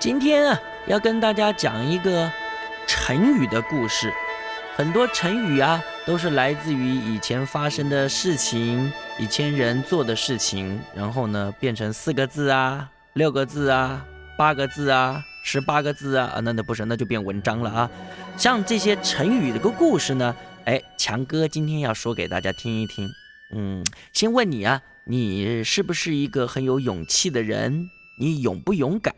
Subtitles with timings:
[0.00, 2.30] 今天啊，要跟大家讲一个
[2.86, 4.12] 成语的故事。
[4.76, 14.06] 很多成语啊，都是来自于以前发生的事情，以前人做的事情，然后呢，变成四个字啊、六个字啊、
[14.36, 17.90] 八个字啊、十八个字啊啊，那那不是，那就变文章了啊。
[18.36, 20.32] 像这些成语这个故事呢，
[20.64, 23.10] 哎，强哥今天要说给大家听一听。
[23.52, 27.90] 嗯，先问你啊，你是不是一个很有勇气的人？
[28.20, 29.14] 你勇不勇敢？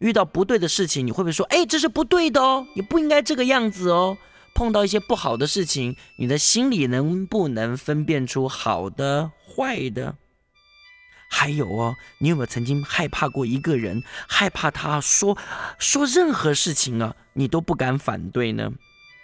[0.00, 4.18] 遇到不对的事情，你会不会说，哎，这是不对的哦，你不应该这个样子哦？
[4.52, 10.16] 碰到一些不好的事情，你的心里能不能分辨出好的、坏的？
[11.28, 15.38] 还有哦，你有没有曾经害怕过一个人，害怕他说
[15.78, 18.72] 说任何事情啊，你都不敢反对呢？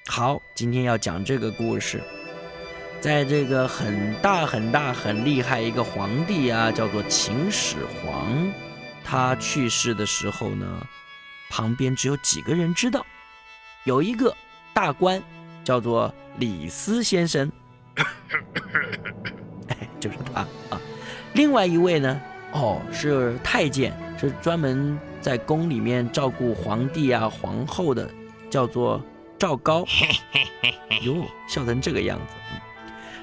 [0.07, 2.01] 好，今天要讲这个故事，
[3.01, 8.66] 在这个很大很大很厉害一个皇帝啊，叫做秦始皇。
[9.09, 10.66] 他去世的时候呢，
[11.48, 13.07] 旁边只有几个人知道，
[13.85, 14.37] 有一个
[14.74, 15.23] 大官
[15.63, 17.51] 叫做李斯先生，
[19.68, 20.80] 哎，就是他啊。
[21.35, 28.10] 另外一位呢，哦，是太监，是专门在宫里面照顾皇帝啊、皇后的，
[28.51, 29.01] 叫做
[29.38, 29.85] 赵高。
[31.02, 32.35] 哟，笑成这个样子。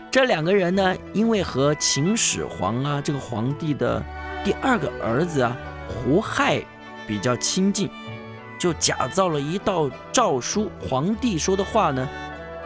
[0.09, 4.01] 这两个人呢，因为和秦始皇啊这个皇帝的
[4.45, 5.57] 第二个儿子啊。
[5.87, 6.61] 胡亥
[7.07, 7.89] 比较亲近，
[8.57, 12.07] 就假造了一道诏书，皇帝说的话呢，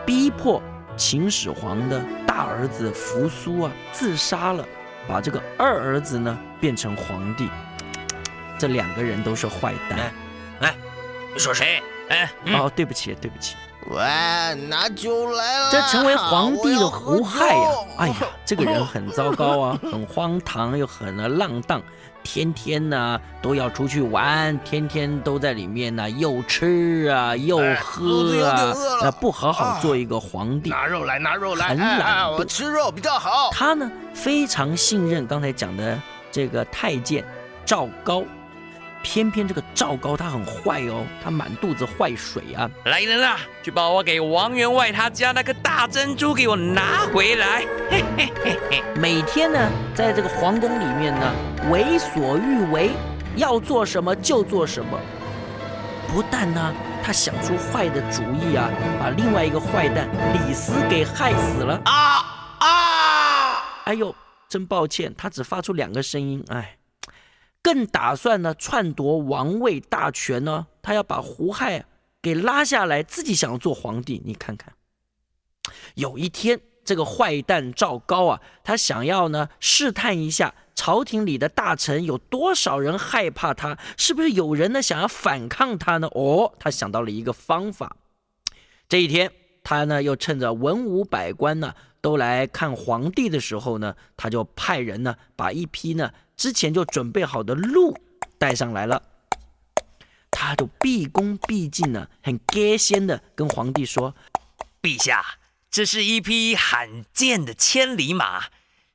[0.05, 0.61] 逼迫
[0.95, 4.65] 秦始皇的大儿子扶苏啊自杀了，
[5.07, 7.49] 把这个二儿子呢变成皇帝。
[8.59, 10.11] 这两个人都是坏蛋。
[10.61, 10.75] 哎，
[11.33, 11.81] 你说谁？
[12.09, 13.55] 哎，哦，对不起，对不起。
[13.89, 14.03] 喂，
[14.67, 15.71] 拿酒来了。
[15.71, 21.81] 这成为皇帝的胡亥呀，哎呀，这个人很糟糕啊， 很荒唐又很浪荡。
[22.23, 30.69] 天天呢都要出去玩，天天都在里面呢，又吃啊又喝啊，那不好好做一个皇帝。
[30.69, 33.49] 拿肉来，拿肉来，很懒我吃肉比较好。
[33.53, 35.97] 他呢非常信任刚才讲的
[36.29, 37.23] 这个太监
[37.65, 38.21] 赵高。
[39.03, 42.69] 偏偏这个赵高他很坏哦，他满肚子坏水啊！
[42.85, 47.65] 来人啊，去把我给王员外他家那个大珍珠给我拿回来！
[47.89, 51.33] 嘿嘿嘿嘿，每天呢，在这个皇宫里面呢，
[51.71, 52.91] 为所欲为，
[53.35, 54.99] 要做什么就做什么。
[56.07, 58.69] 不但呢，他想出坏的主意啊，
[58.99, 62.23] 把另外一个坏蛋李斯给害死了啊
[62.59, 63.63] 啊！
[63.85, 64.13] 哎呦，
[64.49, 66.76] 真抱歉，他只发出两个声音，哎。
[67.61, 71.85] 更打算呢篡夺王位大权呢，他要把胡亥
[72.21, 74.21] 给拉下来，自己想要做皇帝。
[74.25, 74.73] 你看看，
[75.95, 86.07] 有一天这个坏蛋赵高啊，他想要呢试探一下朝廷里的大臣有多少人害怕他，是不是有人呢想要反抗他呢？
[86.13, 87.97] 哦，他想到了一个方法。
[88.87, 89.31] 这一天，
[89.69, 96.13] 他呢又趁着文武百官呢都来看皇帝的时候呢，他就派人呢把一批呢。
[96.37, 97.93] 之前就准备好的鹿
[98.37, 99.03] 带上来了，
[100.31, 104.15] 他就毕恭毕敬的、很开心的跟皇帝说
[104.81, 105.21] ：“陛下，
[105.69, 108.45] 这是一匹罕见的千里马，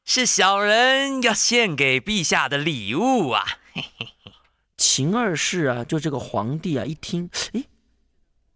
[0.07, 3.45] 是小人要献给陛下的礼物啊！”
[3.75, 4.33] 嘿嘿嘿。
[4.79, 7.65] 秦二世啊，就这个皇帝啊，一听，哎，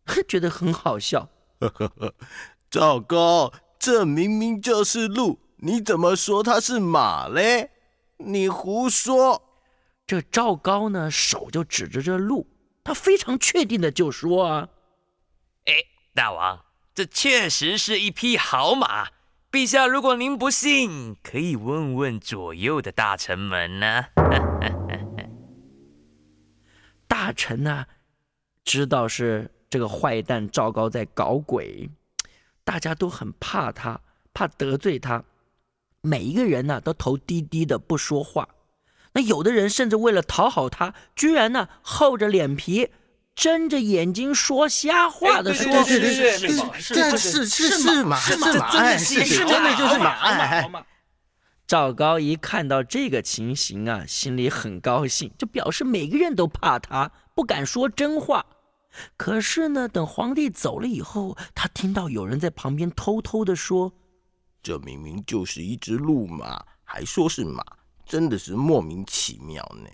[0.26, 1.28] 觉得很好笑。
[1.60, 2.14] 呵呵呵，
[2.70, 7.70] 赵高，这明明就是鹿，你怎么说它是马嘞？
[8.18, 9.42] 你胡说！
[10.06, 12.46] 这赵高呢，手就指着这鹿，
[12.84, 14.68] 他非常确定的就说：“啊，
[15.64, 15.74] 哎，
[16.14, 19.08] 大王，这确实是一匹好马。
[19.50, 24.06] 陛下，如果您不信，可以问问左右的大臣们呢。
[27.08, 27.86] ”大臣呢，
[28.64, 31.90] 知道是这个坏蛋赵高在搞鬼，
[32.64, 34.00] 大家都很怕他，
[34.32, 35.24] 怕得罪他。
[36.00, 38.48] 每一个人呢都头低低的不说话，
[39.12, 42.90] 那有的人甚至为了讨好他，居然呢厚着脸皮，
[43.34, 50.70] 睁着眼睛说瞎话的说：“对对对对，是是是是马是马，哎是是真的就是马哎。”
[51.66, 58.46] 赵高一看到这个情形啊，心里很高兴，就表示每个人都怕他，不敢说真话。
[59.16, 63.92] 可是呢，等皇帝走了以后，他听到有人在旁边偷偷的说。
[64.62, 67.64] 这明明就是一只鹿嘛，还说是马，
[68.04, 69.88] 真的是莫名其妙呢。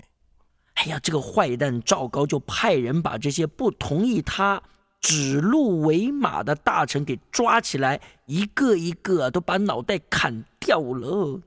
[0.75, 4.63] 哎呀，这个坏蛋赵高就派人把这些不同意他
[5.01, 11.41] 指鹿为马的大臣给抓起来，一个一个都把脑袋砍掉了。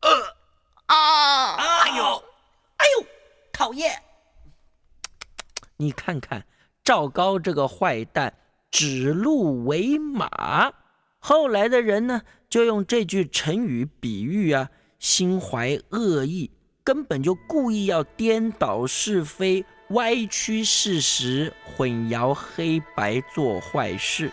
[0.00, 0.10] 呃
[0.86, 1.54] 啊！
[1.56, 2.24] 哎呦，
[2.76, 3.06] 哎呦，
[3.52, 4.02] 讨厌！
[5.76, 6.46] 你看看
[6.86, 8.32] 赵高这个坏蛋，
[8.70, 10.72] 指鹿为马。
[11.18, 16.48] 后来的人呢，就用这句成语比喻啊，心怀恶意，
[16.84, 24.30] 根本就故意要颠倒是非、歪曲事实、混淆黑白，做坏事。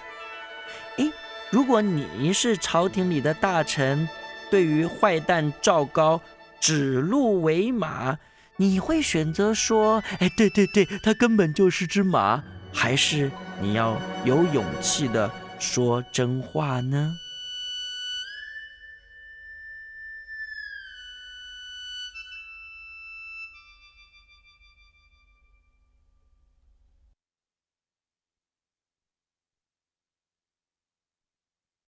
[0.97, 1.11] 诶，
[1.50, 4.07] 如果你是朝廷里的大臣，
[4.51, 6.21] 对于坏蛋赵高
[6.59, 8.15] 指鹿为马，
[8.63, 13.30] 你会选择说：“哎，对对对，它根本就是只马。”还是
[13.62, 15.30] 你要有勇气的
[15.60, 17.13] 说真话呢？